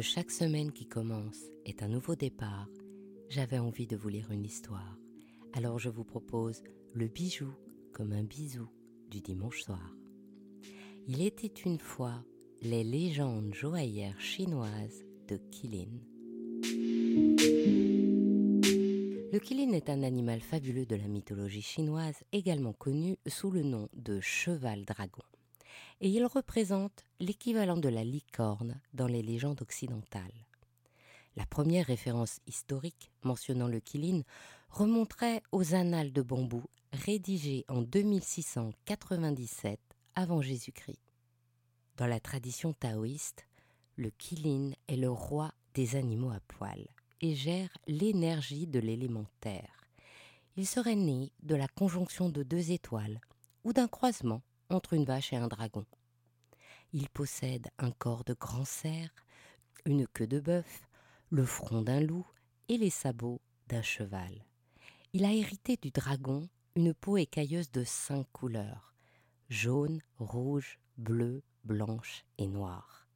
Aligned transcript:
Chaque 0.00 0.30
semaine 0.30 0.72
qui 0.72 0.86
commence 0.86 1.38
est 1.64 1.82
un 1.82 1.88
nouveau 1.88 2.16
départ, 2.16 2.68
j'avais 3.28 3.58
envie 3.58 3.86
de 3.86 3.96
vous 3.96 4.08
lire 4.08 4.30
une 4.30 4.44
histoire. 4.44 4.98
Alors 5.52 5.78
je 5.78 5.90
vous 5.90 6.02
propose 6.02 6.62
le 6.92 7.06
bijou 7.06 7.54
comme 7.92 8.12
un 8.12 8.24
bisou 8.24 8.68
du 9.10 9.20
dimanche 9.20 9.62
soir. 9.62 9.94
Il 11.06 11.22
était 11.22 11.46
une 11.46 11.78
fois 11.78 12.24
les 12.62 12.82
légendes 12.82 13.54
joaillères 13.54 14.20
chinoises 14.20 15.04
de 15.28 15.36
Qilin. 15.36 15.90
Le 19.32 19.38
Qilin 19.38 19.72
est 19.72 19.88
un 19.88 20.02
animal 20.02 20.40
fabuleux 20.40 20.86
de 20.86 20.96
la 20.96 21.08
mythologie 21.08 21.62
chinoise, 21.62 22.22
également 22.32 22.72
connu 22.72 23.16
sous 23.26 23.50
le 23.50 23.62
nom 23.62 23.88
de 23.94 24.20
cheval 24.20 24.84
dragon. 24.84 25.22
Et 26.04 26.08
il 26.08 26.26
représente 26.26 27.04
l'équivalent 27.20 27.76
de 27.76 27.88
la 27.88 28.02
licorne 28.02 28.80
dans 28.92 29.06
les 29.06 29.22
légendes 29.22 29.62
occidentales. 29.62 30.48
La 31.36 31.46
première 31.46 31.86
référence 31.86 32.40
historique 32.48 33.12
mentionnant 33.22 33.68
le 33.68 33.78
Qilin 33.78 34.22
remonterait 34.68 35.44
aux 35.52 35.74
Annales 35.74 36.12
de 36.12 36.20
bambou 36.20 36.64
rédigées 36.92 37.64
en 37.68 37.82
2697 37.82 39.78
avant 40.16 40.42
Jésus-Christ. 40.42 40.98
Dans 41.96 42.08
la 42.08 42.18
tradition 42.18 42.72
taoïste, 42.72 43.46
le 43.94 44.10
Qilin 44.10 44.72
est 44.88 44.96
le 44.96 45.10
roi 45.10 45.52
des 45.74 45.94
animaux 45.94 46.30
à 46.30 46.40
poils 46.48 46.88
et 47.20 47.36
gère 47.36 47.70
l'énergie 47.86 48.66
de 48.66 48.80
l'élémentaire. 48.80 49.84
Il 50.56 50.66
serait 50.66 50.96
né 50.96 51.30
de 51.44 51.54
la 51.54 51.68
conjonction 51.68 52.28
de 52.28 52.42
deux 52.42 52.72
étoiles 52.72 53.20
ou 53.62 53.72
d'un 53.72 53.86
croisement 53.86 54.42
entre 54.72 54.94
une 54.94 55.04
vache 55.04 55.32
et 55.32 55.36
un 55.36 55.48
dragon. 55.48 55.84
Il 56.92 57.08
possède 57.08 57.68
un 57.78 57.90
corps 57.90 58.24
de 58.24 58.34
grand 58.34 58.64
cerf, 58.64 59.10
une 59.86 60.06
queue 60.06 60.26
de 60.26 60.40
bœuf, 60.40 60.88
le 61.30 61.44
front 61.44 61.82
d'un 61.82 62.00
loup 62.00 62.26
et 62.68 62.76
les 62.76 62.90
sabots 62.90 63.40
d'un 63.68 63.82
cheval. 63.82 64.44
Il 65.12 65.24
a 65.24 65.32
hérité 65.32 65.76
du 65.80 65.90
dragon 65.90 66.48
une 66.74 66.94
peau 66.94 67.16
écailleuse 67.16 67.70
de 67.70 67.84
cinq 67.84 68.26
couleurs 68.32 68.92
jaune, 69.52 70.00
rouge, 70.18 70.78
bleu, 70.96 71.42
blanche 71.64 72.24
et 72.38 72.46
noire. 72.46 73.06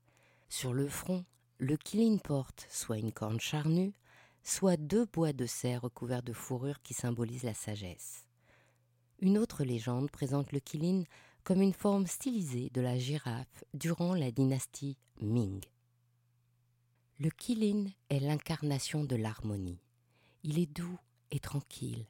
Sur 0.50 0.74
le 0.74 0.86
front, 0.86 1.24
le 1.58 1.78
Qilin 1.78 2.18
porte 2.18 2.66
soit 2.68 2.98
une 2.98 3.12
corne 3.12 3.40
charnue, 3.40 3.94
soit 4.42 4.76
deux 4.76 5.06
bois 5.06 5.32
de 5.32 5.46
cerf 5.46 5.80
recouverts 5.82 6.22
de 6.22 6.34
fourrure 6.34 6.82
qui 6.82 6.92
symbolisent 6.92 7.44
la 7.44 7.54
sagesse. 7.54 8.26
Une 9.20 9.38
autre 9.38 9.64
légende 9.64 10.10
présente 10.10 10.52
le 10.52 10.60
Qilin 10.60 11.04
comme 11.46 11.62
une 11.62 11.72
forme 11.72 12.08
stylisée 12.08 12.70
de 12.74 12.80
la 12.80 12.98
girafe 12.98 13.62
durant 13.72 14.14
la 14.14 14.32
dynastie 14.32 14.96
Ming. 15.20 15.62
Le 17.20 17.30
Qilin 17.30 17.86
est 18.10 18.18
l'incarnation 18.18 19.04
de 19.04 19.14
l'harmonie. 19.14 19.78
Il 20.42 20.58
est 20.58 20.66
doux 20.66 20.98
et 21.30 21.38
tranquille. 21.38 22.04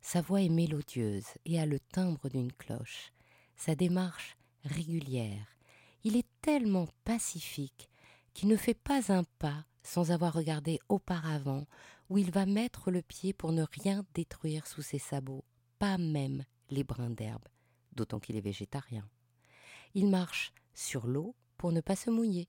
Sa 0.00 0.22
voix 0.22 0.40
est 0.40 0.48
mélodieuse 0.48 1.26
et 1.44 1.60
a 1.60 1.66
le 1.66 1.78
timbre 1.78 2.30
d'une 2.30 2.54
cloche. 2.54 3.12
Sa 3.54 3.74
démarche 3.74 4.38
régulière. 4.64 5.58
Il 6.02 6.16
est 6.16 6.26
tellement 6.40 6.88
pacifique 7.04 7.90
qui 8.32 8.46
ne 8.46 8.56
fait 8.56 8.72
pas 8.72 9.12
un 9.12 9.24
pas 9.38 9.66
sans 9.82 10.10
avoir 10.10 10.32
regardé 10.32 10.78
auparavant 10.88 11.66
où 12.08 12.16
il 12.16 12.30
va 12.30 12.46
mettre 12.46 12.90
le 12.90 13.02
pied 13.02 13.34
pour 13.34 13.52
ne 13.52 13.66
rien 13.82 14.06
détruire 14.14 14.66
sous 14.66 14.80
ses 14.80 14.98
sabots, 14.98 15.44
pas 15.78 15.98
même 15.98 16.46
les 16.70 16.82
brins 16.82 17.10
d'herbe, 17.10 17.46
d'autant 17.92 18.20
qu'il 18.20 18.36
est 18.36 18.40
végétarien. 18.40 19.08
Il 19.94 20.08
marche 20.08 20.52
sur 20.74 21.06
l'eau 21.06 21.34
pour 21.56 21.72
ne 21.72 21.80
pas 21.80 21.96
se 21.96 22.10
mouiller 22.10 22.48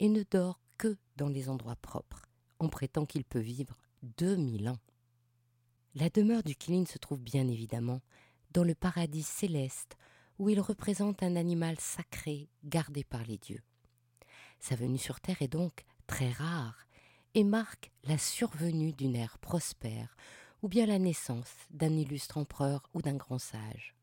et 0.00 0.08
ne 0.08 0.22
dort 0.30 0.60
que 0.78 0.96
dans 1.16 1.28
les 1.28 1.48
endroits 1.48 1.76
propres, 1.76 2.22
en 2.58 2.68
prétend 2.68 3.06
qu'il 3.06 3.24
peut 3.24 3.38
vivre 3.38 3.76
2000 4.02 4.68
ans. 4.68 4.78
La 5.94 6.10
demeure 6.10 6.42
du 6.42 6.54
Kilin 6.54 6.84
se 6.86 6.98
trouve 6.98 7.20
bien 7.20 7.48
évidemment 7.48 8.00
dans 8.52 8.64
le 8.64 8.74
paradis 8.74 9.22
céleste 9.22 9.96
où 10.38 10.48
il 10.48 10.60
représente 10.60 11.22
un 11.22 11.36
animal 11.36 11.78
sacré 11.80 12.48
gardé 12.64 13.04
par 13.04 13.24
les 13.24 13.38
dieux. 13.38 13.62
Sa 14.60 14.76
venue 14.76 14.98
sur 14.98 15.20
Terre 15.20 15.42
est 15.42 15.48
donc 15.48 15.84
très 16.06 16.30
rare 16.30 16.86
et 17.34 17.44
marque 17.44 17.90
la 18.04 18.18
survenue 18.18 18.92
d'une 18.92 19.16
ère 19.16 19.38
prospère 19.38 20.16
ou 20.62 20.68
bien 20.68 20.86
la 20.86 20.98
naissance 20.98 21.52
d'un 21.70 21.92
illustre 21.96 22.38
empereur 22.38 22.88
ou 22.94 23.02
d'un 23.02 23.16
grand 23.16 23.38
sage. 23.38 23.97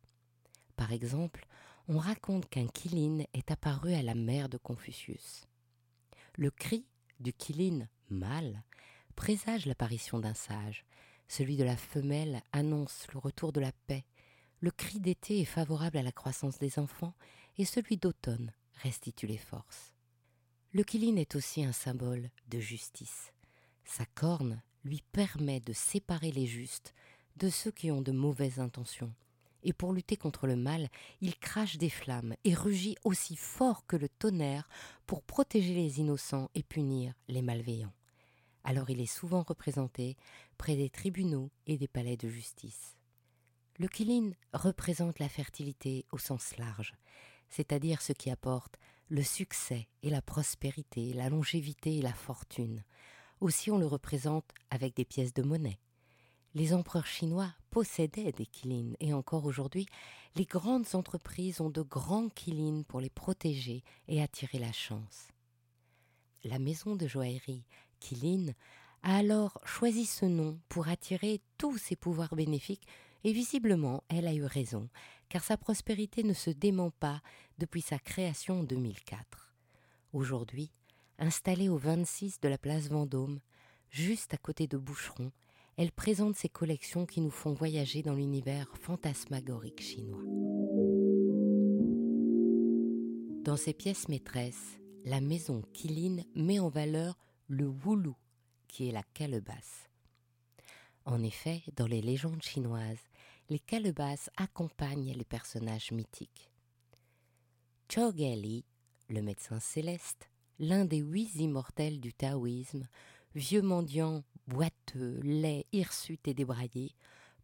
Par 0.75 0.91
exemple, 0.91 1.45
on 1.87 1.97
raconte 1.97 2.49
qu'un 2.49 2.67
Qilin 2.67 3.23
est 3.33 3.51
apparu 3.51 3.93
à 3.93 4.01
la 4.01 4.15
mère 4.15 4.49
de 4.49 4.57
Confucius. 4.57 5.47
Le 6.35 6.51
cri 6.51 6.85
du 7.19 7.33
Qilin 7.33 7.87
mâle 8.09 8.63
présage 9.15 9.65
l'apparition 9.65 10.19
d'un 10.19 10.33
sage, 10.33 10.85
celui 11.27 11.57
de 11.57 11.63
la 11.63 11.77
femelle 11.77 12.41
annonce 12.51 13.07
le 13.13 13.19
retour 13.19 13.51
de 13.51 13.61
la 13.61 13.71
paix, 13.87 14.05
le 14.59 14.71
cri 14.71 14.99
d'été 14.99 15.41
est 15.41 15.45
favorable 15.45 15.97
à 15.97 16.03
la 16.03 16.11
croissance 16.11 16.59
des 16.59 16.79
enfants 16.79 17.13
et 17.57 17.65
celui 17.65 17.97
d'automne 17.97 18.51
restitue 18.81 19.27
les 19.27 19.37
forces. 19.37 19.93
Le 20.73 20.83
Qilin 20.83 21.15
est 21.15 21.35
aussi 21.35 21.63
un 21.63 21.71
symbole 21.71 22.29
de 22.49 22.59
justice. 22.59 23.31
Sa 23.85 24.05
corne 24.05 24.61
lui 24.83 25.01
permet 25.11 25.61
de 25.61 25.73
séparer 25.73 26.31
les 26.31 26.47
justes 26.47 26.93
de 27.37 27.49
ceux 27.49 27.71
qui 27.71 27.91
ont 27.91 28.01
de 28.01 28.11
mauvaises 28.11 28.59
intentions. 28.59 29.13
Et 29.65 29.73
pour 29.73 29.93
lutter 29.93 30.15
contre 30.15 30.45
le 30.45 30.55
mal, 30.55 30.89
il 31.21 31.35
crache 31.37 31.77
des 31.77 31.89
flammes 31.89 32.35
et 32.43 32.53
rugit 32.53 32.95
aussi 33.03 33.35
fort 33.35 33.85
que 33.87 33.95
le 33.95 34.07
tonnerre 34.07 34.69
pour 35.07 35.23
protéger 35.23 35.73
les 35.73 35.99
innocents 35.99 36.51
et 36.53 36.61
punir 36.61 37.15
les 37.27 37.41
malveillants. 37.41 37.93
Alors 38.63 38.91
il 38.91 39.01
est 39.01 39.07
souvent 39.07 39.41
représenté 39.41 40.17
près 40.59 40.75
des 40.75 40.91
tribunaux 40.91 41.49
et 41.65 41.77
des 41.77 41.87
palais 41.87 42.15
de 42.15 42.29
justice. 42.29 42.95
Le 43.79 43.87
Qilin 43.87 44.31
représente 44.53 45.17
la 45.17 45.29
fertilité 45.29 46.05
au 46.11 46.19
sens 46.19 46.57
large, 46.57 46.93
c'est-à-dire 47.49 48.03
ce 48.03 48.13
qui 48.13 48.29
apporte 48.29 48.77
le 49.09 49.23
succès 49.23 49.87
et 50.03 50.11
la 50.11 50.21
prospérité, 50.21 51.11
la 51.13 51.29
longévité 51.29 51.97
et 51.97 52.01
la 52.03 52.13
fortune. 52.13 52.83
Aussi 53.41 53.71
on 53.71 53.79
le 53.79 53.87
représente 53.87 54.51
avec 54.69 54.95
des 54.95 55.05
pièces 55.05 55.33
de 55.33 55.41
monnaie. 55.41 55.79
Les 56.55 56.73
empereurs 56.73 57.05
chinois 57.05 57.53
possédaient 57.69 58.31
des 58.31 58.45
kilins 58.45 58.93
et 59.01 59.13
encore 59.13 59.45
aujourd'hui, 59.45 59.87
les 60.37 60.45
grandes 60.45 60.95
entreprises 60.95 61.59
ont 61.59 61.69
de 61.69 61.81
grands 61.81 62.29
kilins 62.29 62.83
pour 62.83 63.01
les 63.01 63.09
protéger 63.09 63.83
et 64.07 64.21
attirer 64.21 64.59
la 64.59 64.71
chance. 64.71 65.27
La 66.45 66.57
maison 66.57 66.95
de 66.95 67.07
joaillerie 67.07 67.65
Kilin 67.99 68.53
a 69.03 69.17
alors 69.17 69.59
choisi 69.65 70.05
ce 70.05 70.25
nom 70.25 70.57
pour 70.69 70.87
attirer 70.87 71.41
tous 71.57 71.77
ses 71.77 71.97
pouvoirs 71.97 72.35
bénéfiques 72.35 72.87
et 73.25 73.33
visiblement, 73.33 74.03
elle 74.07 74.27
a 74.27 74.33
eu 74.33 74.45
raison, 74.45 74.87
car 75.27 75.43
sa 75.43 75.57
prospérité 75.57 76.23
ne 76.23 76.33
se 76.33 76.51
dément 76.51 76.91
pas 76.91 77.21
depuis 77.57 77.81
sa 77.81 77.99
création 77.99 78.61
en 78.61 78.63
2004. 78.63 79.53
Aujourd'hui, 80.13 80.71
installée 81.19 81.67
au 81.67 81.77
26 81.77 82.39
de 82.39 82.47
la 82.47 82.57
place 82.57 82.87
Vendôme, 82.87 83.41
juste 83.89 84.33
à 84.33 84.37
côté 84.37 84.67
de 84.67 84.77
Boucheron, 84.77 85.31
elle 85.77 85.91
présente 85.91 86.35
ses 86.35 86.49
collections 86.49 87.05
qui 87.05 87.21
nous 87.21 87.31
font 87.31 87.53
voyager 87.53 88.01
dans 88.01 88.13
l'univers 88.13 88.67
fantasmagorique 88.77 89.81
chinois. 89.81 90.23
Dans 93.43 93.57
ses 93.57 93.73
pièces 93.73 94.07
maîtresses, 94.07 94.79
la 95.03 95.21
maison 95.21 95.61
Qilin 95.73 96.23
met 96.33 96.59
en 96.59 96.69
valeur 96.69 97.17
le 97.47 97.67
Wulu, 97.67 98.13
qui 98.67 98.87
est 98.87 98.91
la 98.91 99.03
calebasse. 99.13 99.89
En 101.05 101.21
effet, 101.21 101.61
dans 101.75 101.87
les 101.87 102.01
légendes 102.01 102.41
chinoises, 102.41 103.03
les 103.49 103.59
calebasses 103.59 104.31
accompagnent 104.37 105.13
les 105.13 105.25
personnages 105.25 105.91
mythiques. 105.91 106.49
Chogali, 107.93 108.65
le 109.09 109.21
médecin 109.21 109.59
céleste, 109.59 110.31
l'un 110.57 110.85
des 110.85 110.97
huit 110.97 111.35
immortels 111.35 111.99
du 111.99 112.13
taoïsme, 112.13 112.87
vieux 113.35 113.61
mendiant 113.61 114.23
boiteux, 114.47 115.19
laid, 115.23 115.65
hirsute 115.71 116.27
et 116.27 116.33
débraillé, 116.33 116.93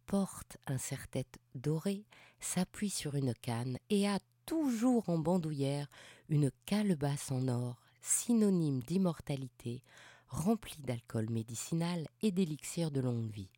porte 0.06 0.58
un 0.66 0.78
serre-tête 0.78 1.38
doré, 1.54 2.04
s'appuie 2.40 2.90
sur 2.90 3.14
une 3.14 3.34
canne 3.34 3.78
et 3.90 4.08
a 4.08 4.18
toujours 4.46 5.08
en 5.08 5.18
bandoulière 5.18 5.88
une 6.28 6.50
calebasse 6.66 7.30
en 7.30 7.48
or, 7.48 7.80
synonyme 8.00 8.82
d'immortalité, 8.82 9.82
rempli 10.28 10.76
d'alcool 10.78 11.30
médicinal 11.30 12.06
et 12.22 12.32
d'élixirs 12.32 12.90
de 12.90 13.00
longue 13.00 13.30
vie. 13.30 13.50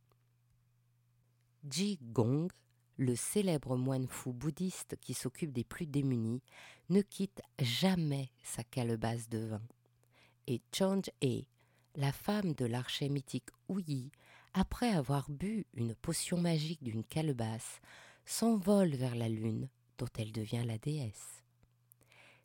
Ji 1.69 1.99
Gong, 2.03 2.49
le 2.97 3.17
célèbre 3.17 3.77
moine 3.77 4.07
fou 4.07 4.33
bouddhiste 4.33 4.97
qui 5.01 5.15
s'occupe 5.15 5.53
des 5.53 5.65
plus 5.65 5.87
démunis, 5.87 6.43
ne 6.91 7.01
quitte 7.01 7.41
jamais 7.59 8.31
sa 8.43 8.63
calebasse 8.65 9.29
de 9.29 9.39
vin. 9.39 9.63
Et 10.47 10.61
Change 10.73 11.11
E, 11.23 11.43
la 11.97 12.13
femme 12.13 12.55
de 12.55 12.65
l'archer 12.65 13.09
mythique 13.09 13.51
Yi, 13.69 14.11
après 14.53 14.91
avoir 14.91 15.31
bu 15.31 15.67
une 15.75 15.95
potion 15.95 16.41
magique 16.41 16.83
d'une 16.83 17.05
calebasse, 17.05 17.81
s'envole 18.25 18.95
vers 18.95 19.15
la 19.15 19.29
lune 19.29 19.69
dont 19.99 20.09
elle 20.17 20.33
devient 20.33 20.65
la 20.67 20.79
déesse. 20.79 21.43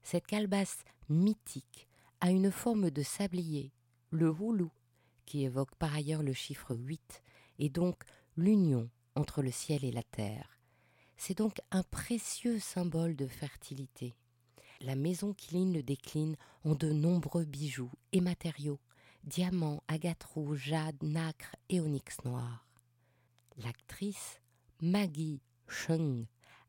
Cette 0.03 0.27
calebasse 0.27 0.83
mythique 1.09 1.87
a 2.21 2.29
une 2.29 2.51
forme 2.51 2.91
de 2.91 3.01
sablier, 3.01 3.71
le 4.11 4.29
houlou, 4.29 4.71
qui 5.25 5.43
évoque 5.43 5.75
par 5.75 5.93
ailleurs 5.93 6.23
le 6.23 6.33
chiffre 6.33 6.75
8, 6.75 7.23
et 7.59 7.69
donc 7.69 8.03
l'union 8.35 8.89
entre 9.15 9.41
le 9.41 9.51
ciel 9.51 9.83
et 9.83 9.91
la 9.91 10.03
terre. 10.03 10.59
C'est 11.17 11.37
donc 11.37 11.59
un 11.71 11.83
précieux 11.83 12.59
symbole 12.59 13.15
de 13.15 13.27
fertilité. 13.27 14.15
La 14.81 14.95
maison 14.95 15.33
Quiline 15.33 15.73
le 15.73 15.83
décline 15.83 16.37
en 16.63 16.75
de 16.75 16.91
nombreux 16.91 17.43
bijoux 17.43 17.91
et 18.13 18.21
matériaux, 18.21 18.79
diamants, 19.29 19.83
rouges, 20.33 20.59
jade, 20.65 21.01
nacre 21.01 21.55
et 21.69 21.79
onyx 21.79 22.17
noir. 22.25 22.65
L'actrice 23.63 24.41
Maggie 24.81 25.41
Chung 25.67 26.25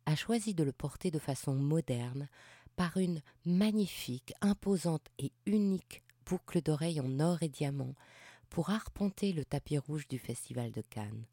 a 0.07 0.15
choisi 0.15 0.55
de 0.55 0.63
le 0.63 0.73
porter 0.73 1.11
de 1.11 1.19
façon 1.19 1.55
moderne 1.55 2.29
par 2.77 2.97
une 2.99 3.23
magnifique, 3.45 4.33
imposante 4.41 5.09
et 5.19 5.33
unique 5.47 6.03
boucle 6.27 6.63
d'oreille 6.63 7.01
en 7.01 7.19
or 7.19 7.43
et 7.43 7.49
diamant 7.49 7.95
pour 8.51 8.71
arpenter 8.71 9.33
le 9.33 9.45
tapis 9.45 9.79
rouge 9.79 10.07
du 10.07 10.19
Festival 10.19 10.71
de 10.71 10.83
Cannes 10.83 11.25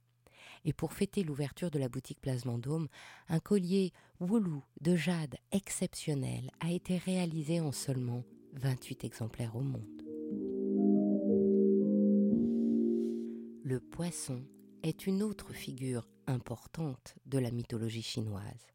et 0.66 0.74
pour 0.74 0.94
fêter 0.94 1.24
l'ouverture 1.24 1.72
de 1.72 1.80
la 1.80 1.90
boutique 1.90 2.22
Place 2.22 2.46
Vendôme, 2.46 2.88
un 3.28 3.40
collier 3.40 3.92
Woulou 4.20 4.64
de 4.82 4.96
jade 4.96 5.36
exceptionnel 5.52 6.52
a 6.60 6.72
été 6.72 6.98
réalisé 6.98 7.60
en 7.60 7.72
seulement 7.72 8.24
28 8.54 9.04
exemplaires 9.04 9.56
au 9.56 9.62
monde. 9.62 10.07
Le 13.78 13.84
poisson 13.84 14.44
est 14.82 15.06
une 15.06 15.22
autre 15.22 15.54
figure 15.54 16.10
importante 16.26 17.14
de 17.28 17.38
la 17.38 17.52
mythologie 17.52 18.02
chinoise. 18.02 18.74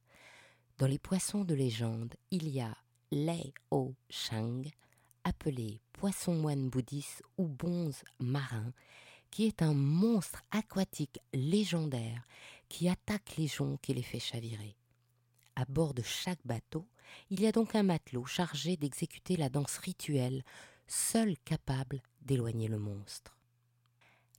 Dans 0.79 0.87
les 0.87 1.01
poissons 1.01 1.43
de 1.43 1.57
légende, 1.57 2.15
il 2.31 2.49
y 2.49 2.61
a 2.61 2.77
Lei 3.11 3.53
O 3.73 3.97
Shang, 4.09 4.71
appelé 5.25 5.81
poisson 5.93 6.37
moine 6.37 6.69
bouddhiste 6.71 7.25
ou 7.37 7.49
bonze 7.49 8.05
marin, 8.21 8.73
qui 9.33 9.45
est 9.45 9.61
un 9.61 9.75
monstre 9.75 10.45
aquatique 10.53 11.19
légendaire 11.35 12.25
qui 12.69 12.89
attaque 12.89 13.37
les 13.39 13.49
jonques 13.49 13.91
et 13.91 13.95
les 13.95 14.03
fait 14.03 14.21
chavirer. 14.21 14.77
À 15.57 15.65
bord 15.65 15.95
de 15.95 16.03
chaque 16.03 16.47
bateau, 16.47 16.87
il 17.29 17.41
y 17.41 17.49
a 17.49 17.53
donc 17.53 17.75
un 17.75 17.83
matelot 17.83 18.27
chargé 18.27 18.77
d'exécuter 18.77 19.37
la 19.37 19.49
danse 19.49 19.79
rituelle, 19.79 20.45
seul 20.87 21.37
capable 21.39 22.03
d'éloigner 22.21 22.69
le 22.69 22.79
monstre. 22.79 23.37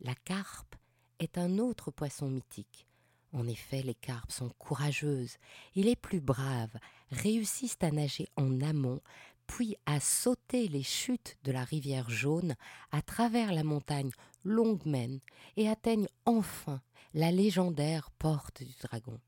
La 0.01 0.15
carpe 0.15 0.75
est 1.19 1.37
un 1.37 1.57
autre 1.57 1.91
poisson 1.91 2.29
mythique. 2.29 2.87
En 3.31 3.47
effet, 3.47 3.81
les 3.81 3.95
carpes 3.95 4.31
sont 4.31 4.49
courageuses 4.59 5.37
et 5.75 5.83
les 5.83 5.95
plus 5.95 6.19
braves 6.19 6.77
réussissent 7.11 7.77
à 7.81 7.91
nager 7.91 8.27
en 8.35 8.61
amont 8.61 9.01
puis 9.47 9.75
à 9.85 9.99
sauter 9.99 10.67
les 10.67 10.83
chutes 10.83 11.37
de 11.43 11.51
la 11.51 11.63
rivière 11.63 12.09
jaune 12.09 12.55
à 12.91 13.01
travers 13.01 13.51
la 13.53 13.63
montagne 13.63 14.11
Longmen 14.43 15.19
et 15.57 15.69
atteignent 15.69 16.07
enfin 16.25 16.81
la 17.13 17.31
légendaire 17.31 18.09
porte 18.11 18.63
du 18.63 18.73
dragon. 18.81 19.19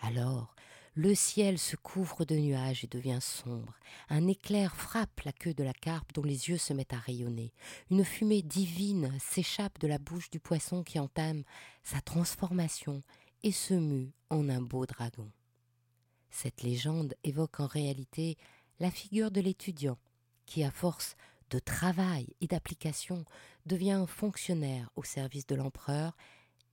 Alors, 0.00 0.54
le 0.96 1.14
ciel 1.14 1.58
se 1.58 1.76
couvre 1.76 2.24
de 2.24 2.36
nuages 2.36 2.82
et 2.82 2.86
devient 2.86 3.18
sombre. 3.20 3.74
Un 4.08 4.26
éclair 4.28 4.74
frappe 4.74 5.20
la 5.26 5.32
queue 5.32 5.52
de 5.52 5.62
la 5.62 5.74
carpe 5.74 6.14
dont 6.14 6.22
les 6.22 6.48
yeux 6.48 6.56
se 6.56 6.72
mettent 6.72 6.94
à 6.94 6.98
rayonner. 6.98 7.52
Une 7.90 8.02
fumée 8.02 8.40
divine 8.40 9.12
s'échappe 9.20 9.78
de 9.78 9.88
la 9.88 9.98
bouche 9.98 10.30
du 10.30 10.40
poisson 10.40 10.82
qui 10.82 10.98
entame 10.98 11.44
sa 11.82 12.00
transformation 12.00 13.02
et 13.42 13.52
se 13.52 13.74
mue 13.74 14.10
en 14.30 14.48
un 14.48 14.62
beau 14.62 14.86
dragon. 14.86 15.30
Cette 16.30 16.62
légende 16.62 17.14
évoque 17.24 17.60
en 17.60 17.66
réalité 17.66 18.38
la 18.80 18.90
figure 18.90 19.30
de 19.30 19.42
l'étudiant 19.42 19.98
qui, 20.46 20.64
à 20.64 20.70
force 20.70 21.14
de 21.50 21.58
travail 21.58 22.26
et 22.40 22.46
d'application, 22.46 23.26
devient 23.66 24.06
fonctionnaire 24.08 24.90
au 24.96 25.04
service 25.04 25.46
de 25.46 25.56
l'empereur, 25.56 26.16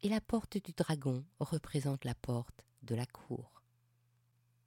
et 0.01 0.09
la 0.09 0.21
porte 0.21 0.57
du 0.57 0.71
dragon 0.71 1.25
représente 1.39 2.05
la 2.05 2.15
porte 2.15 2.65
de 2.83 2.95
la 2.95 3.05
cour. 3.05 3.62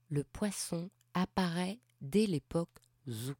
Le 0.09 0.25
poisson 0.25 0.91
apparaît 1.15 1.81
dès 2.01 2.27
l'époque 2.27 2.79
Zhou, 3.09 3.35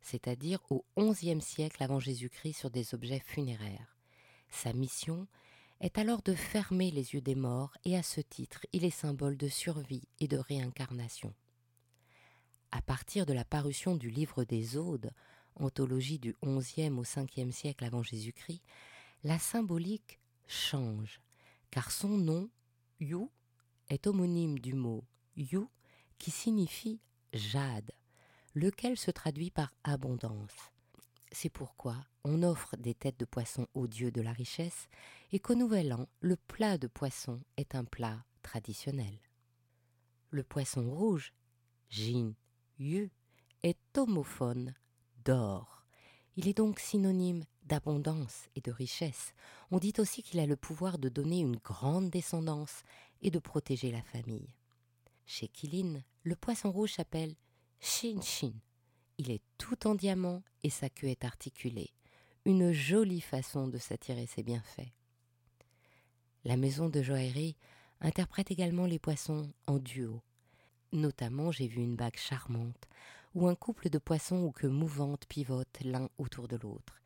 c'est-à-dire 0.00 0.60
au 0.70 0.84
XIe 0.98 1.40
siècle 1.40 1.82
avant 1.82 2.00
Jésus-Christ 2.00 2.54
sur 2.54 2.70
des 2.70 2.94
objets 2.94 3.22
funéraires. 3.24 3.96
Sa 4.48 4.72
mission 4.72 5.26
est 5.80 5.98
alors 5.98 6.22
de 6.22 6.34
fermer 6.34 6.90
les 6.90 7.14
yeux 7.14 7.20
des 7.20 7.34
morts 7.34 7.72
et 7.84 7.96
à 7.96 8.02
ce 8.02 8.20
titre 8.20 8.66
il 8.72 8.84
est 8.84 8.90
symbole 8.90 9.36
de 9.36 9.48
survie 9.48 10.08
et 10.18 10.28
de 10.28 10.36
réincarnation 10.36 11.32
à 12.72 12.82
partir 12.82 13.26
de 13.26 13.32
la 13.32 13.44
parution 13.44 13.96
du 13.96 14.10
livre 14.10 14.44
des 14.44 14.76
Odes, 14.76 15.10
anthologie 15.56 16.18
du 16.18 16.36
XIe 16.44 16.90
au 16.90 17.02
Ve 17.02 17.50
siècle 17.50 17.84
avant 17.84 18.02
Jésus-Christ, 18.02 18.62
la 19.24 19.38
symbolique 19.38 20.20
change, 20.46 21.20
car 21.70 21.90
son 21.90 22.16
nom, 22.16 22.48
Yu, 23.00 23.28
est 23.88 24.06
homonyme 24.06 24.58
du 24.58 24.74
mot 24.74 25.04
Yu 25.36 25.66
qui 26.20 26.30
signifie 26.30 27.00
jade, 27.32 27.90
lequel 28.54 28.96
se 28.96 29.10
traduit 29.10 29.50
par 29.50 29.72
abondance. 29.82 30.70
C'est 31.32 31.48
pourquoi 31.48 31.96
on 32.24 32.42
offre 32.42 32.76
des 32.76 32.94
têtes 32.94 33.18
de 33.18 33.24
poisson 33.24 33.66
au 33.74 33.88
dieu 33.88 34.12
de 34.12 34.20
la 34.20 34.32
richesse 34.32 34.88
et 35.32 35.40
qu'au 35.40 35.54
Nouvel 35.54 35.92
An, 35.92 36.06
le 36.20 36.36
plat 36.36 36.76
de 36.76 36.88
poisson 36.88 37.40
est 37.56 37.74
un 37.74 37.84
plat 37.84 38.24
traditionnel. 38.42 39.18
Le 40.30 40.44
poisson 40.44 40.90
rouge, 40.90 41.32
Jin 41.88 42.34
Yu 42.78 43.10
est 43.62 43.78
homophone 43.96 44.74
d'or. 45.24 45.86
Il 46.36 46.48
est 46.48 46.56
donc 46.56 46.80
synonyme 46.80 47.44
d'abondance 47.62 48.48
et 48.56 48.60
de 48.60 48.70
richesse. 48.70 49.32
On 49.70 49.78
dit 49.78 49.94
aussi 49.98 50.22
qu'il 50.22 50.40
a 50.40 50.46
le 50.46 50.56
pouvoir 50.56 50.98
de 50.98 51.08
donner 51.08 51.40
une 51.40 51.56
grande 51.56 52.10
descendance 52.10 52.82
et 53.22 53.30
de 53.30 53.38
protéger 53.38 53.90
la 53.90 54.02
famille. 54.02 54.48
Chez 55.32 55.46
Kilin, 55.46 56.02
le 56.24 56.34
poisson 56.34 56.72
rouge 56.72 56.94
s'appelle 56.94 57.36
Shin 57.78 58.20
Shin. 58.20 58.52
Il 59.16 59.30
est 59.30 59.44
tout 59.58 59.86
en 59.86 59.94
diamant 59.94 60.42
et 60.64 60.70
sa 60.70 60.90
queue 60.90 61.06
est 61.06 61.24
articulée. 61.24 61.92
Une 62.44 62.72
jolie 62.72 63.20
façon 63.20 63.68
de 63.68 63.78
s'attirer 63.78 64.26
ses 64.26 64.42
bienfaits. 64.42 64.90
La 66.42 66.56
maison 66.56 66.88
de 66.88 67.00
joaillerie 67.00 67.56
interprète 68.00 68.50
également 68.50 68.86
les 68.86 68.98
poissons 68.98 69.52
en 69.68 69.78
duo. 69.78 70.20
Notamment, 70.90 71.52
j'ai 71.52 71.68
vu 71.68 71.80
une 71.80 71.94
bague 71.94 72.18
charmante, 72.18 72.88
où 73.36 73.46
un 73.46 73.54
couple 73.54 73.88
de 73.88 73.98
poissons 73.98 74.42
ou 74.42 74.50
que 74.50 74.66
mouvantes 74.66 75.26
pivotent 75.28 75.78
l'un 75.84 76.08
autour 76.18 76.48
de 76.48 76.56
l'autre. 76.56 77.00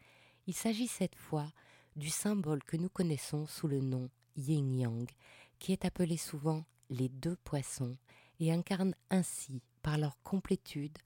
Il 0.46 0.54
s'agit 0.54 0.88
cette 0.88 1.16
fois 1.16 1.52
du 1.94 2.08
symbole 2.08 2.64
que 2.64 2.78
nous 2.78 2.88
connaissons 2.88 3.46
sous 3.46 3.68
le 3.68 3.82
nom 3.82 4.08
yin-yang, 4.34 5.10
qui 5.58 5.72
est 5.72 5.84
appelé 5.84 6.16
souvent 6.16 6.64
les 6.90 7.08
deux 7.08 7.36
poissons 7.44 7.96
et 8.40 8.52
incarne 8.52 8.94
ainsi, 9.10 9.62
par 9.82 9.98
leur 9.98 10.20
complétude, 10.22 10.96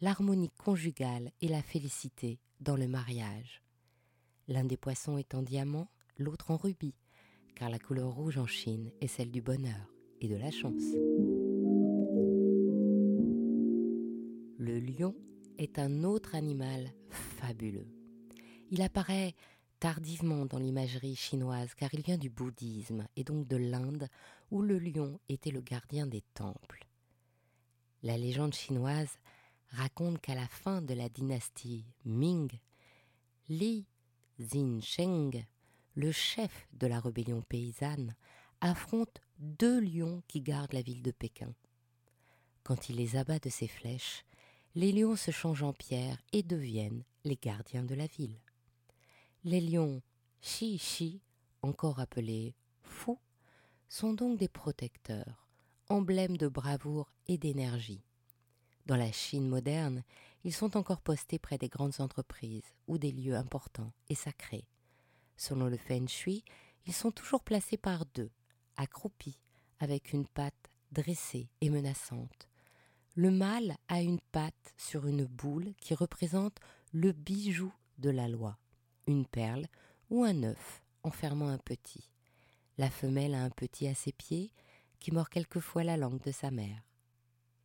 l'harmonie 0.00 0.50
conjugale 0.58 1.30
et 1.40 1.48
la 1.48 1.62
félicité 1.62 2.40
dans 2.60 2.76
le 2.76 2.88
mariage. 2.88 3.62
L'un 4.48 4.64
des 4.64 4.76
poissons 4.76 5.18
est 5.18 5.34
en 5.34 5.42
diamant, 5.42 5.88
l'autre 6.18 6.50
en 6.50 6.56
rubis, 6.56 6.96
car 7.54 7.70
la 7.70 7.78
couleur 7.78 8.12
rouge 8.12 8.38
en 8.38 8.46
Chine 8.46 8.90
est 9.00 9.06
celle 9.06 9.30
du 9.30 9.40
bonheur 9.40 9.94
et 10.20 10.28
de 10.28 10.36
la 10.36 10.50
chance. 10.50 10.82
Le 14.58 14.78
lion 14.80 15.14
est 15.58 15.78
un 15.78 16.04
autre 16.04 16.34
animal 16.34 16.92
fabuleux. 17.08 17.88
Il 18.70 18.82
apparaît 18.82 19.34
tardivement 19.80 20.46
dans 20.46 20.58
l'imagerie 20.58 21.16
chinoise 21.16 21.74
car 21.74 21.92
il 21.94 22.02
vient 22.02 22.18
du 22.18 22.30
bouddhisme 22.30 23.06
et 23.16 23.24
donc 23.24 23.46
de 23.46 23.56
l'Inde 23.56 24.08
où 24.50 24.62
le 24.62 24.78
lion 24.78 25.18
était 25.28 25.50
le 25.50 25.60
gardien 25.60 26.06
des 26.06 26.22
temples. 26.34 26.86
La 28.02 28.16
légende 28.16 28.54
chinoise 28.54 29.18
raconte 29.68 30.20
qu'à 30.20 30.34
la 30.34 30.46
fin 30.46 30.82
de 30.82 30.94
la 30.94 31.08
dynastie 31.08 31.84
Ming, 32.04 32.50
Li 33.48 33.86
Zhensheng, 34.40 35.44
le 35.94 36.12
chef 36.12 36.66
de 36.72 36.86
la 36.86 37.00
rébellion 37.00 37.42
paysanne, 37.42 38.14
affronte 38.60 39.20
deux 39.38 39.80
lions 39.80 40.22
qui 40.28 40.40
gardent 40.40 40.72
la 40.72 40.82
ville 40.82 41.02
de 41.02 41.10
Pékin. 41.10 41.54
Quand 42.62 42.88
il 42.88 42.96
les 42.96 43.16
abat 43.16 43.38
de 43.38 43.50
ses 43.50 43.68
flèches, 43.68 44.24
les 44.74 44.90
lions 44.90 45.16
se 45.16 45.30
changent 45.30 45.62
en 45.62 45.72
pierre 45.72 46.18
et 46.32 46.42
deviennent 46.42 47.04
les 47.24 47.36
gardiens 47.36 47.84
de 47.84 47.94
la 47.94 48.06
ville. 48.06 48.38
Les 49.46 49.60
lions 49.60 50.00
Shi-Shi, 50.40 51.20
encore 51.60 52.00
appelés 52.00 52.54
fous, 52.80 53.18
sont 53.90 54.14
donc 54.14 54.38
des 54.38 54.48
protecteurs, 54.48 55.46
emblèmes 55.90 56.38
de 56.38 56.48
bravoure 56.48 57.12
et 57.28 57.36
d'énergie. 57.36 58.02
Dans 58.86 58.96
la 58.96 59.12
Chine 59.12 59.46
moderne, 59.46 60.02
ils 60.44 60.54
sont 60.54 60.78
encore 60.78 61.02
postés 61.02 61.38
près 61.38 61.58
des 61.58 61.68
grandes 61.68 62.00
entreprises 62.00 62.72
ou 62.86 62.96
des 62.96 63.12
lieux 63.12 63.36
importants 63.36 63.92
et 64.08 64.14
sacrés. 64.14 64.66
Selon 65.36 65.66
le 65.66 65.76
Feng 65.76 66.08
Shui, 66.08 66.42
ils 66.86 66.94
sont 66.94 67.10
toujours 67.10 67.44
placés 67.44 67.76
par 67.76 68.06
deux, 68.14 68.30
accroupis, 68.78 69.38
avec 69.78 70.14
une 70.14 70.26
patte 70.26 70.70
dressée 70.90 71.50
et 71.60 71.68
menaçante, 71.68 72.48
le 73.14 73.30
mâle 73.30 73.76
a 73.88 74.00
une 74.00 74.20
patte 74.32 74.72
sur 74.78 75.06
une 75.06 75.26
boule 75.26 75.74
qui 75.80 75.94
représente 75.94 76.56
le 76.92 77.12
bijou 77.12 77.74
de 77.98 78.08
la 78.08 78.26
loi, 78.26 78.58
une 79.06 79.26
perle 79.26 79.66
ou 80.10 80.24
un 80.24 80.42
œuf 80.42 80.82
enfermant 81.02 81.48
un 81.48 81.58
petit. 81.58 82.10
La 82.78 82.90
femelle 82.90 83.34
a 83.34 83.42
un 83.42 83.50
petit 83.50 83.86
à 83.86 83.94
ses 83.94 84.12
pieds 84.12 84.52
qui 84.98 85.12
mord 85.12 85.28
quelquefois 85.28 85.84
la 85.84 85.96
langue 85.96 86.22
de 86.22 86.32
sa 86.32 86.50
mère. 86.50 86.82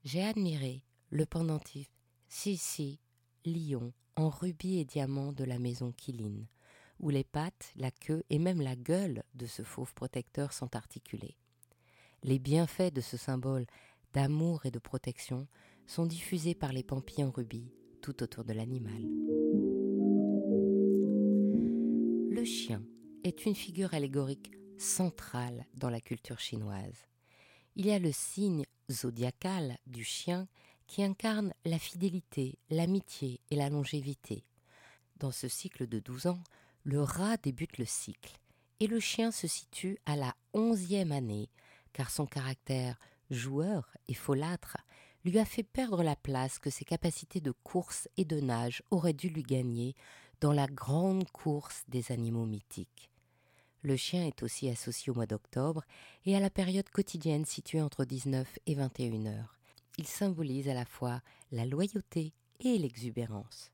J'ai 0.03 0.23
admiré 0.23 0.83
le 1.09 1.25
pendentif 1.25 1.89
Sissi 2.27 2.99
lion 3.45 3.93
en 4.15 4.29
rubis 4.29 4.79
et 4.79 4.85
diamant 4.85 5.31
de 5.31 5.43
la 5.43 5.59
maison 5.59 5.91
Kiline, 5.91 6.47
où 6.99 7.09
les 7.09 7.23
pattes, 7.23 7.71
la 7.75 7.91
queue 7.91 8.23
et 8.29 8.39
même 8.39 8.61
la 8.61 8.75
gueule 8.75 9.23
de 9.33 9.45
ce 9.45 9.63
fauve 9.63 9.93
protecteur 9.93 10.53
sont 10.53 10.75
articulés. 10.75 11.37
Les 12.23 12.39
bienfaits 12.39 12.93
de 12.93 13.01
ce 13.01 13.17
symbole 13.17 13.65
d'amour 14.13 14.65
et 14.65 14.71
de 14.71 14.79
protection 14.79 15.47
sont 15.87 16.05
diffusés 16.05 16.55
par 16.55 16.73
les 16.73 16.83
pampis 16.83 17.23
en 17.23 17.31
rubis 17.31 17.71
tout 18.01 18.21
autour 18.21 18.43
de 18.43 18.53
l'animal. 18.53 19.28
Une 23.45 23.55
figure 23.55 23.93
allégorique 23.93 24.51
centrale 24.77 25.65
dans 25.75 25.89
la 25.89 26.01
culture 26.01 26.39
chinoise. 26.39 27.07
Il 27.75 27.85
y 27.85 27.91
a 27.91 27.99
le 27.99 28.11
signe 28.11 28.65
zodiacal 28.91 29.77
du 29.87 30.03
chien 30.03 30.47
qui 30.87 31.03
incarne 31.03 31.53
la 31.65 31.79
fidélité, 31.79 32.57
l'amitié 32.69 33.39
et 33.51 33.55
la 33.55 33.69
longévité. 33.69 34.43
Dans 35.17 35.31
ce 35.31 35.47
cycle 35.47 35.87
de 35.87 35.99
12 35.99 36.27
ans, 36.27 36.43
le 36.83 37.01
rat 37.01 37.37
débute 37.37 37.77
le 37.77 37.85
cycle 37.85 38.37
et 38.79 38.87
le 38.87 38.99
chien 38.99 39.31
se 39.31 39.47
situe 39.47 39.99
à 40.05 40.15
la 40.15 40.35
onzième 40.53 41.11
année, 41.11 41.49
car 41.93 42.09
son 42.09 42.25
caractère 42.25 42.97
joueur 43.29 43.91
et 44.07 44.13
folâtre 44.13 44.77
lui 45.25 45.37
a 45.37 45.45
fait 45.45 45.63
perdre 45.63 46.01
la 46.01 46.15
place 46.15 46.59
que 46.59 46.69
ses 46.69 46.85
capacités 46.85 47.41
de 47.41 47.51
course 47.51 48.07
et 48.17 48.25
de 48.25 48.39
nage 48.39 48.81
auraient 48.89 49.13
dû 49.13 49.29
lui 49.29 49.43
gagner 49.43 49.95
dans 50.41 50.53
la 50.53 50.67
grande 50.67 51.29
course 51.31 51.83
des 51.89 52.11
animaux 52.11 52.45
mythiques. 52.45 53.09
Le 53.81 53.95
chien 53.95 54.25
est 54.25 54.43
aussi 54.43 54.69
associé 54.69 55.11
au 55.11 55.15
mois 55.15 55.25
d'octobre 55.25 55.83
et 56.25 56.35
à 56.35 56.39
la 56.39 56.49
période 56.49 56.89
quotidienne 56.89 57.45
située 57.45 57.81
entre 57.81 58.05
19 58.05 58.59
et 58.65 58.75
21 58.75 59.25
heures 59.25 59.59
il 59.99 60.07
symbolise 60.07 60.69
à 60.69 60.73
la 60.73 60.85
fois 60.85 61.21
la 61.51 61.65
loyauté 61.65 62.33
et 62.61 62.77
l'exubérance. 62.77 63.69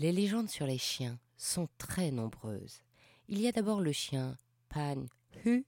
Les 0.00 0.10
légendes 0.10 0.50
sur 0.50 0.66
les 0.66 0.76
chiens 0.76 1.20
sont 1.36 1.68
très 1.78 2.10
nombreuses. 2.10 2.82
Il 3.28 3.40
y 3.40 3.46
a 3.46 3.52
d'abord 3.52 3.80
le 3.80 3.92
chien 3.92 4.36
Pan 4.68 5.06
Hu 5.44 5.64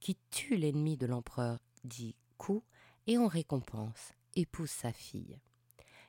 qui 0.00 0.18
tue 0.32 0.56
l'ennemi 0.56 0.96
de 0.96 1.06
l'empereur 1.06 1.60
dit 1.84 2.16
Ku 2.36 2.62
et 3.06 3.16
en 3.16 3.28
récompense 3.28 4.12
épouse 4.34 4.70
sa 4.70 4.92
fille. 4.92 5.38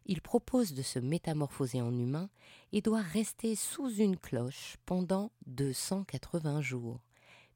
Il 0.05 0.21
propose 0.21 0.73
de 0.73 0.81
se 0.81 0.99
métamorphoser 0.99 1.81
en 1.81 1.97
humain 1.97 2.29
et 2.71 2.81
doit 2.81 3.01
rester 3.01 3.55
sous 3.55 3.89
une 3.89 4.17
cloche 4.17 4.77
pendant 4.85 5.31
280 5.45 6.61
jours. 6.61 7.01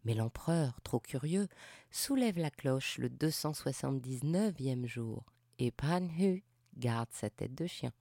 Mais 0.06 0.13
l'empereur, 0.13 0.80
trop 0.84 1.00
curieux, 1.00 1.50
soulève 1.92 2.38
la 2.38 2.50
cloche 2.50 2.98
le 2.98 3.10
279e 3.10 4.86
jour 4.86 5.25
et 5.60 5.72
Pan 5.72 6.08
Hu 6.18 6.44
garde 6.77 7.10
sa 7.12 7.30
tête 7.30 7.56
de 7.56 7.68
chien. 7.68 7.92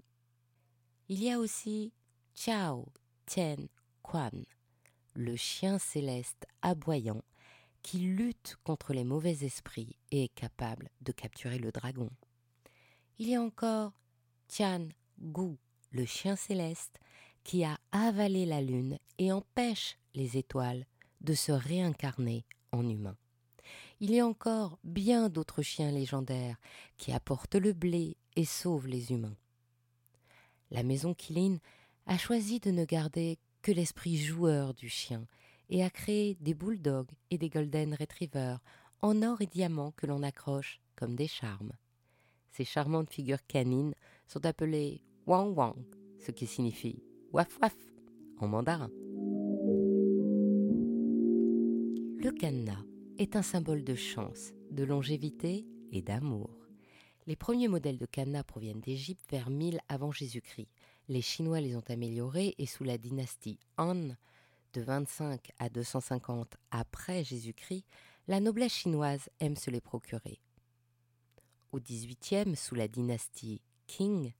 Il 1.09 1.23
y 1.23 1.33
a 1.33 1.39
aussi 1.39 1.93
Chao 2.35 2.87
Tian 3.27 3.57
Quan, 4.03 4.31
le 5.15 5.35
chien 5.35 5.79
céleste 5.79 6.47
aboyant 6.63 7.23
qui 7.83 7.99
lutte 7.99 8.57
contre 8.65 8.93
les 8.93 9.05
mauvais 9.05 9.45
esprits 9.45 9.97
et 10.11 10.25
est 10.25 10.35
capable 10.35 10.91
de 11.03 11.13
capturer 11.13 11.59
le 11.59 11.73
dragon. 11.73 12.11
Il 13.19 13.29
y 13.29 13.37
a 13.37 13.41
encore 13.41 13.93
Tian 14.49 14.89
Gu, 15.21 15.57
le 15.91 16.05
chien 16.05 16.37
céleste 16.37 16.99
qui 17.45 17.65
a 17.65 17.79
avalé 17.93 18.47
la 18.47 18.61
lune 18.61 18.99
et 19.19 19.33
empêche 19.33 19.99
les 20.15 20.37
étoiles 20.37 20.87
de 21.21 21.35
se 21.35 21.53
réincarner 21.53 22.45
en 22.73 22.89
humains 22.89 23.17
il 24.01 24.11
y 24.11 24.21
a 24.21 24.27
encore 24.27 24.79
bien 24.85 25.29
d'autres 25.29 25.63
chiens 25.63 25.91
légendaires 25.91 26.57
qui 26.97 27.13
apportent 27.13 27.55
le 27.55 27.73
blé 27.73 28.17
et 28.37 28.45
sauvent 28.45 28.89
les 28.89 29.13
humains. 29.13 29.37
La 30.71 30.83
maison 30.83 31.15
Kiline 31.15 31.61
a 32.07 32.19
choisi 32.19 32.61
de 32.61 32.71
ne 32.71 32.85
garder 32.85 33.39
que 33.63 33.73
l'esprit 33.73 34.17
joueur 34.17 34.75
du 34.75 34.89
chien 34.89 35.27
et 35.71 35.83
a 35.83 35.91
créé 35.91 36.37
des 36.41 36.55
bulldogs 36.55 37.11
et 37.31 37.39
des 37.39 37.49
golden 37.49 37.95
retrievers 37.95 38.61
en 39.01 39.23
or 39.23 39.41
et 39.41 39.47
diamant 39.47 39.93
que 39.93 40.07
l'on 40.07 40.23
accroche 40.23 40.81
comme 40.95 41.17
des 41.17 41.29
charmes. 41.29 41.73
Ces 42.53 42.65
charmantes 42.65 43.11
figures 43.11 43.47
canines 43.47 43.95
sont 44.27 44.45
appelées 44.47 45.03
Wang 45.27 45.57
Wang, 45.57 45.77
ce 46.19 46.31
qui 46.31 46.47
signifie 46.47 47.03
waf 47.33 47.59
waf 47.61 47.77
en 48.39 48.49
mandarin. 48.49 48.91
Le 52.19 52.31
cadenas 52.31 52.83
est 53.19 53.37
un 53.37 53.43
symbole 53.43 53.85
de 53.85 53.95
chance, 53.95 54.53
de 54.71 54.85
longévité 54.85 55.67
et 55.93 56.03
d'amour. 56.03 56.51
Les 57.27 57.37
premiers 57.37 57.69
modèles 57.69 57.99
de 57.99 58.07
cadenas 58.07 58.45
proviennent 58.45 58.81
d'Égypte 58.81 59.25
vers 59.31 59.51
1000 59.51 59.81
avant 59.89 60.13
Jésus-Christ. 60.13 60.69
Les 61.09 61.23
Chinois 61.23 61.61
les 61.61 61.77
ont 61.77 61.85
améliorés 61.89 62.55
et 62.59 62.67
sous 62.67 62.85
la 62.85 62.99
dynastie 62.99 63.59
Han, 63.79 64.17
de 64.73 64.81
25 64.81 65.51
à 65.59 65.69
250 65.69 66.57
après 66.71 67.25
Jésus-Christ, 67.25 67.85
la 68.29 68.41
noblesse 68.41 68.73
chinoise 68.73 69.29
aime 69.41 69.57
se 69.57 69.71
les 69.71 69.81
procurer. 69.81 70.41
Au 71.73 71.81
XVIIIe, 71.81 72.57
sous 72.57 72.75
la 72.75 72.89
dynastie 72.89 73.61
Qing, 73.87 74.33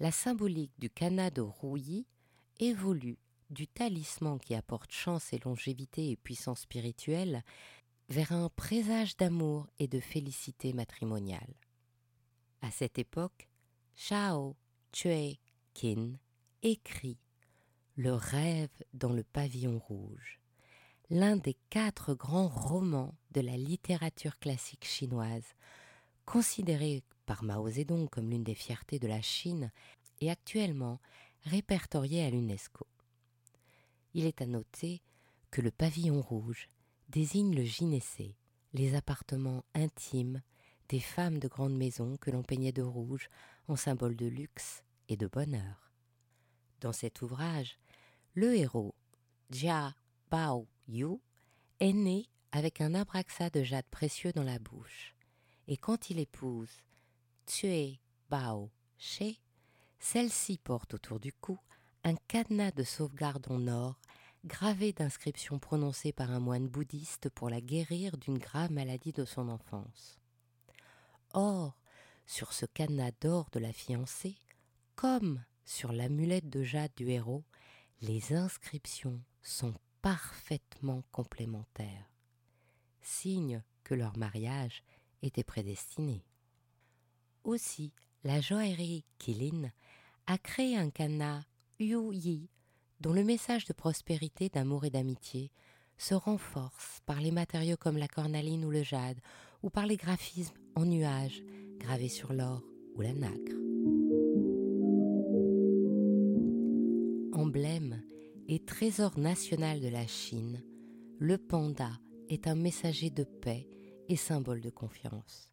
la 0.00 0.10
symbolique 0.10 0.72
du 0.78 0.90
canard 0.90 1.30
de 1.30 1.40
rouilly 1.40 2.06
évolue 2.58 3.18
du 3.50 3.66
talisman 3.66 4.38
qui 4.38 4.54
apporte 4.54 4.92
chance 4.92 5.32
et 5.32 5.38
longévité 5.44 6.10
et 6.10 6.16
puissance 6.16 6.60
spirituelle 6.60 7.42
vers 8.08 8.32
un 8.32 8.48
présage 8.48 9.16
d'amour 9.16 9.68
et 9.78 9.88
de 9.88 10.00
félicité 10.00 10.72
matrimoniale. 10.72 11.54
À 12.60 12.70
cette 12.70 12.98
époque, 12.98 13.48
Shao 13.94 14.56
Chue 14.94 15.36
Kin 15.74 16.12
écrit 16.62 17.18
Le 17.96 18.12
rêve 18.12 18.70
dans 18.92 19.12
le 19.12 19.22
pavillon 19.22 19.78
rouge, 19.78 20.40
l'un 21.10 21.36
des 21.36 21.56
quatre 21.70 22.14
grands 22.14 22.48
romans 22.48 23.14
de 23.32 23.40
la 23.40 23.56
littérature 23.56 24.38
classique 24.38 24.84
chinoise, 24.84 25.54
considéré 26.24 27.02
par 27.26 27.42
Mao 27.42 27.68
Zedong 27.68 28.08
comme 28.08 28.30
l'une 28.30 28.44
des 28.44 28.54
fiertés 28.54 28.98
de 28.98 29.08
la 29.08 29.22
Chine 29.22 29.70
et 30.20 30.30
actuellement 30.30 31.00
répertorié 31.44 32.24
à 32.24 32.30
l'UNESCO. 32.30 32.86
Il 34.14 34.26
est 34.26 34.42
à 34.42 34.46
noter 34.46 35.02
que 35.50 35.60
le 35.60 35.70
pavillon 35.70 36.20
rouge 36.20 36.68
désigne 37.08 37.54
le 37.54 37.64
gynécée, 37.64 38.36
les 38.72 38.94
appartements 38.94 39.64
intimes 39.74 40.42
des 40.88 41.00
femmes 41.00 41.38
de 41.38 41.48
grande 41.48 41.76
maison 41.76 42.16
que 42.16 42.30
l'on 42.30 42.42
peignait 42.42 42.72
de 42.72 42.82
rouge 42.82 43.28
en 43.68 43.76
symbole 43.76 44.16
de 44.16 44.26
luxe 44.26 44.82
et 45.08 45.16
de 45.16 45.26
bonheur. 45.26 45.92
Dans 46.80 46.92
cet 46.92 47.22
ouvrage, 47.22 47.78
le 48.34 48.54
héros, 48.56 48.94
Jia 49.50 49.94
Bao 50.30 50.66
Yu, 50.88 51.18
est 51.80 51.92
né 51.92 52.26
avec 52.50 52.80
un 52.80 52.94
abraxa 52.94 53.50
de 53.50 53.62
jade 53.62 53.86
précieux 53.90 54.32
dans 54.32 54.42
la 54.42 54.58
bouche, 54.58 55.14
et 55.68 55.76
quand 55.76 56.10
il 56.10 56.18
épouse 56.18 56.82
Tue 57.46 57.98
Bao 58.30 58.70
She, 58.98 59.40
celle-ci 59.98 60.58
porte 60.58 60.94
autour 60.94 61.18
du 61.18 61.32
cou 61.32 61.58
un 62.04 62.14
cadenas 62.28 62.70
de 62.72 62.84
sauvegarde 62.84 63.46
en 63.50 63.66
or 63.68 63.98
gravé 64.44 64.92
d'inscriptions 64.92 65.58
prononcées 65.58 66.12
par 66.12 66.30
un 66.30 66.40
moine 66.40 66.68
bouddhiste 66.68 67.28
pour 67.30 67.50
la 67.50 67.60
guérir 67.60 68.16
d'une 68.16 68.38
grave 68.38 68.72
maladie 68.72 69.12
de 69.12 69.24
son 69.24 69.48
enfance. 69.48 70.18
Or, 71.34 71.76
sur 72.26 72.52
ce 72.52 72.66
cadenas 72.66 73.12
d'or 73.20 73.48
de 73.52 73.58
la 73.58 73.72
fiancée, 73.72 74.36
comme 74.94 75.44
sur 75.64 75.92
l'amulette 75.92 76.48
de 76.48 76.62
jade 76.62 76.92
du 76.96 77.10
héros, 77.10 77.44
les 78.00 78.32
inscriptions 78.32 79.20
sont 79.42 79.74
parfaitement 80.00 81.02
complémentaires, 81.12 82.10
signe 83.00 83.62
que 83.84 83.94
leur 83.94 84.16
mariage 84.16 84.82
était 85.22 85.44
prédestiné. 85.44 86.24
Aussi, 87.44 87.92
la 88.24 88.40
joaillerie 88.40 89.04
Kilin 89.18 89.70
a 90.26 90.38
créé 90.38 90.76
un 90.76 90.90
cadenas 90.90 91.42
Yu 91.80 92.14
Yi 92.14 92.48
dont 93.00 93.12
le 93.12 93.24
message 93.24 93.64
de 93.64 93.72
prospérité, 93.72 94.48
d'amour 94.48 94.84
et 94.84 94.90
d'amitié 94.90 95.50
se 95.98 96.14
renforce 96.14 97.00
par 97.04 97.20
les 97.20 97.32
matériaux 97.32 97.76
comme 97.76 97.96
la 97.96 98.06
cornaline 98.06 98.64
ou 98.64 98.70
le 98.70 98.84
jade, 98.84 99.18
ou 99.62 99.70
par 99.70 99.86
les 99.86 99.96
graphismes 99.96 100.54
en 100.76 100.84
nuages 100.84 101.42
gravés 101.78 102.08
sur 102.08 102.32
l'or 102.32 102.62
ou 102.94 103.00
la 103.00 103.12
nacre. 103.12 103.56
Emblème 107.32 108.02
et 108.48 108.60
trésor 108.60 109.18
national 109.18 109.80
de 109.80 109.88
la 109.88 110.06
Chine, 110.06 110.62
le 111.18 111.38
panda 111.38 111.90
est 112.28 112.46
un 112.46 112.54
messager 112.54 113.10
de 113.10 113.24
paix 113.24 113.68
et 114.08 114.16
symbole 114.16 114.60
de 114.60 114.70
confiance. 114.70 115.52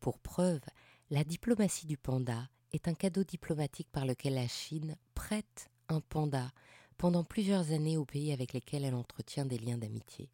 Pour 0.00 0.18
preuve, 0.18 0.60
la 1.10 1.24
diplomatie 1.24 1.86
du 1.86 1.96
panda 1.96 2.50
est 2.72 2.86
un 2.86 2.94
cadeau 2.94 3.24
diplomatique 3.24 3.88
par 3.90 4.04
lequel 4.04 4.34
la 4.34 4.46
Chine 4.46 4.96
prête 5.14 5.70
un 5.88 6.00
panda 6.00 6.52
pendant 6.98 7.24
plusieurs 7.24 7.72
années 7.72 7.96
au 7.96 8.04
pays 8.04 8.30
avec 8.30 8.52
lesquels 8.52 8.84
elle 8.84 8.94
entretient 8.94 9.46
des 9.46 9.56
liens 9.56 9.78
d'amitié. 9.78 10.28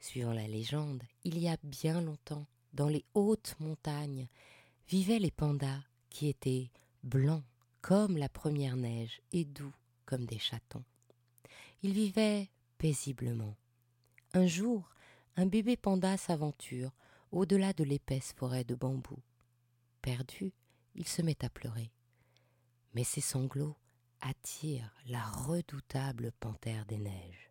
Suivant 0.00 0.32
la 0.32 0.48
légende, 0.48 1.02
il 1.24 1.38
y 1.38 1.48
a 1.48 1.58
bien 1.62 2.00
longtemps, 2.00 2.46
dans 2.72 2.88
les 2.88 3.04
hautes 3.14 3.54
montagnes, 3.60 4.26
vivaient 4.88 5.18
les 5.18 5.30
pandas 5.30 5.82
qui 6.08 6.28
étaient 6.28 6.70
blancs 7.02 7.44
comme 7.82 8.16
la 8.16 8.30
première 8.30 8.76
neige 8.76 9.20
et 9.32 9.44
doux 9.44 9.74
comme 10.06 10.24
des 10.24 10.38
chatons. 10.38 10.84
Ils 11.82 11.92
vivaient 11.92 12.48
paisiblement. 12.78 13.54
Un 14.32 14.46
jour, 14.46 14.88
un 15.36 15.46
bébé 15.46 15.76
panda 15.76 16.16
s'aventure 16.16 16.92
au-delà 17.32 17.74
de 17.74 17.84
l'épaisse 17.84 18.32
forêt 18.32 18.64
de 18.64 18.74
bambous. 18.74 19.22
Perdu, 20.02 20.52
il 20.96 21.06
se 21.06 21.22
met 21.22 21.44
à 21.44 21.48
pleurer. 21.48 21.92
Mais 22.92 23.04
ses 23.04 23.20
sanglots 23.20 23.76
attirent 24.20 24.92
la 25.06 25.22
redoutable 25.22 26.32
panthère 26.40 26.84
des 26.86 26.98
neiges. 26.98 27.50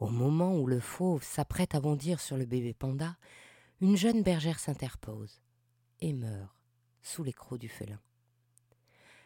Au 0.00 0.08
moment 0.08 0.56
où 0.56 0.66
le 0.66 0.80
fauve 0.80 1.22
s'apprête 1.22 1.74
à 1.74 1.80
bondir 1.80 2.20
sur 2.20 2.36
le 2.36 2.44
bébé 2.44 2.74
panda, 2.74 3.16
une 3.80 3.96
jeune 3.96 4.22
bergère 4.22 4.58
s'interpose 4.58 5.40
et 6.00 6.12
meurt 6.12 6.54
sous 7.02 7.22
les 7.22 7.32
crocs 7.32 7.60
du 7.60 7.68
félin. 7.68 8.00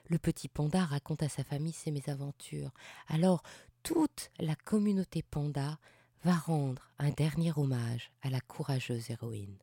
Le 0.09 0.19
petit 0.19 0.49
panda 0.49 0.85
raconte 0.85 1.23
à 1.23 1.29
sa 1.29 1.45
famille 1.45 1.73
ses 1.73 1.91
mésaventures. 1.91 2.73
Alors 3.09 3.43
toute 3.83 4.31
la 4.39 4.55
communauté 4.55 5.23
panda 5.23 5.79
va 6.25 6.35
rendre 6.35 6.91
un 6.99 7.11
dernier 7.11 7.53
hommage 7.57 8.13
à 8.23 8.29
la 8.29 8.41
courageuse 8.41 9.11
héroïne. 9.11 9.59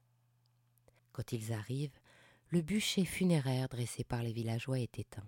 Quand 1.11 1.31
ils 1.31 1.53
arrivent, 1.53 2.00
le 2.51 2.62
bûcher 2.62 3.05
funéraire 3.05 3.70
dressé 3.70 4.03
par 4.03 4.22
les 4.22 4.34
villageois 4.34 4.79
est 4.79 5.00
éteint. 5.00 5.27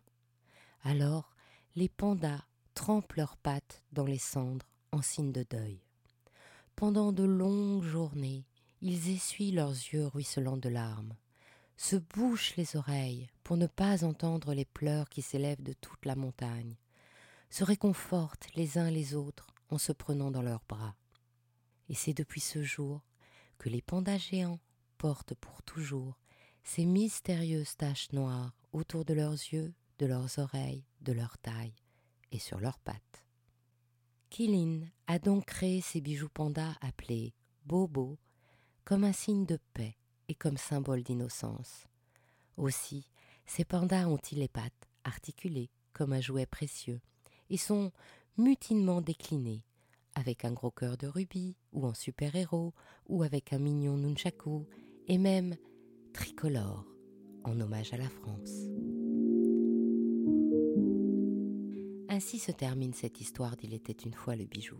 Alors, 0.84 1.34
les 1.75 1.88
pandas 1.88 2.44
trempent 2.74 3.13
leurs 3.13 3.38
pattes 3.38 3.82
dans 3.94 4.06
les 4.06 4.18
cendres 4.18 4.65
en 4.92 5.01
signe 5.01 5.32
de 5.32 5.46
deuil. 5.50 5.80
Pendant 6.75 7.13
de 7.13 7.24
longues 7.24 7.84
journées, 7.84 8.46
ils 8.82 9.10
essuient 9.10 9.53
leurs 9.53 9.72
yeux 9.72 10.06
ruisselants 10.06 10.58
de 10.58 10.68
larmes, 10.68 11.15
se 11.77 11.96
bouchent 11.96 12.58
les 12.58 12.75
oreilles 12.75 13.30
pour 13.44 13.56
ne 13.56 13.68
pas 13.68 14.03
entendre 14.03 14.53
les 14.53 14.65
pleurs 14.65 15.08
qui 15.08 15.22
s'élèvent 15.22 15.63
de 15.63 15.74
toute 15.74 16.06
la 16.06 16.18
montagne, 16.18 16.75
se 17.50 17.63
réconfortent 17.63 18.48
les 18.56 18.77
uns 18.77 18.92
les 18.92 19.15
autres 19.15 19.56
en 19.70 19.77
se 19.77 19.94
prenant 19.94 20.30
dans 20.30 20.42
leurs 20.42 20.65
bras. 20.68 20.96
Et 21.88 21.96
c'est 21.96 22.13
depuis 22.13 22.42
ce 22.42 22.63
jour 22.63 23.01
que 23.60 23.70
les 23.70 23.82
pandas 23.82 24.18
géants 24.18 24.60
portent 24.98 25.36
pour 25.36 25.63
toujours 25.63 26.18
ces 26.63 26.86
mystérieuses 26.86 27.75
taches 27.75 28.12
noires 28.12 28.53
autour 28.72 29.05
de 29.05 29.13
leurs 29.13 29.34
yeux, 29.34 29.74
de 30.00 30.05
leurs 30.05 30.39
oreilles, 30.39 30.86
de 31.01 31.13
leur 31.13 31.38
taille 31.38 31.75
et 32.32 32.39
sur 32.39 32.60
leurs 32.60 32.79
pattes. 32.79 33.25
Kilin 34.29 34.82
a 35.08 35.20
donc 35.20 35.46
créé 35.46 35.82
ces 35.82 36.01
bijoux 36.01 36.29
pandas 36.29 36.75
appelés 36.82 37.34
Bobo 37.65 38.17
comme 38.84 39.03
un 39.03 39.13
signe 39.13 39.46
de 39.46 39.60
paix 39.74 39.96
et 40.27 40.36
comme 40.36 40.58
symbole 40.58 41.03
d'innocence. 41.03 41.88
Aussi, 42.58 43.08
ces 43.46 43.65
pandas 43.65 44.08
ont-ils 44.08 44.39
les 44.39 44.48
pattes 44.48 44.89
articulées 45.03 45.70
comme 45.93 46.13
un 46.13 46.22
jouet 46.22 46.46
précieux 46.46 47.01
et 47.50 47.58
sont 47.58 47.91
mutinement 48.38 49.01
déclinés 49.01 49.63
avec 50.15 50.46
un 50.46 50.51
gros 50.51 50.72
cœur 50.72 50.98
de 50.98 51.08
rubis 51.08 51.55
ou 51.72 51.86
en 51.86 51.93
super-héros 51.93 52.74
ou 53.08 53.24
avec 53.24 53.53
un 53.53 53.60
mignon 53.60 53.98
nunchaku 53.98 54.65
et 55.08 55.17
même 55.17 55.55
tricolore 56.13 56.86
en 57.43 57.60
hommage 57.60 57.93
à 57.93 57.98
la 57.98 58.08
France. 58.08 58.70
Ainsi 62.08 62.38
se 62.39 62.52
termine 62.52 62.93
cette 62.93 63.19
histoire 63.19 63.58
d'Il 63.58 63.73
était 63.73 63.91
une 63.91 64.13
fois 64.13 64.36
le 64.36 64.45
bijou. 64.45 64.78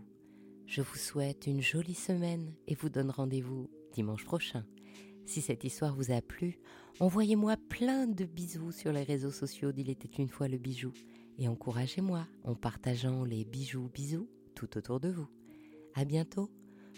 Je 0.66 0.80
vous 0.80 0.96
souhaite 0.96 1.46
une 1.46 1.60
jolie 1.60 1.94
semaine 1.94 2.54
et 2.68 2.74
vous 2.74 2.88
donne 2.88 3.10
rendez-vous 3.10 3.68
dimanche 3.92 4.24
prochain. 4.24 4.64
Si 5.26 5.40
cette 5.40 5.64
histoire 5.64 5.94
vous 5.94 6.12
a 6.12 6.22
plu, 6.22 6.58
envoyez-moi 7.00 7.56
plein 7.68 8.06
de 8.06 8.24
bisous 8.24 8.72
sur 8.72 8.92
les 8.92 9.02
réseaux 9.02 9.32
sociaux 9.32 9.72
d'Il 9.72 9.90
était 9.90 10.22
une 10.22 10.28
fois 10.28 10.48
le 10.48 10.58
bijou 10.58 10.92
et 11.38 11.48
encouragez-moi 11.48 12.26
en 12.44 12.54
partageant 12.54 13.24
les 13.24 13.44
bijoux 13.44 13.90
bisous 13.92 14.28
tout 14.54 14.78
autour 14.78 15.00
de 15.00 15.10
vous. 15.10 15.28
À 15.94 16.04
bientôt 16.04 16.50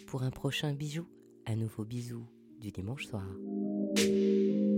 pour 0.06 0.22
un 0.22 0.30
prochain 0.30 0.74
bijou, 0.74 1.06
un 1.46 1.56
nouveau 1.56 1.84
bisou 1.84 2.26
du 2.60 2.70
dimanche 2.70 3.06
soir. 3.06 3.26
Música 3.96 4.75